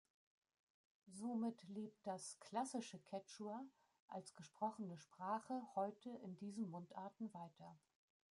Somit 1.05 1.61
lebt 1.67 2.07
das 2.07 2.39
„Klassische 2.39 2.97
Quechua“ 3.03 3.63
als 4.07 4.33
gesprochene 4.33 4.97
Sprache 4.97 5.61
heute 5.75 6.09
in 6.09 6.35
diesen 6.37 6.71
Mundarten 6.71 7.31
weiter. 7.35 7.77